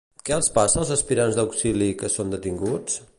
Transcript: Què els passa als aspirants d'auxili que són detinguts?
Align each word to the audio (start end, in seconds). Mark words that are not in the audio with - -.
Què 0.27 0.33
els 0.37 0.47
passa 0.55 0.79
als 0.83 0.93
aspirants 0.95 1.37
d'auxili 1.39 1.91
que 2.01 2.13
són 2.17 2.33
detinguts? 2.37 3.01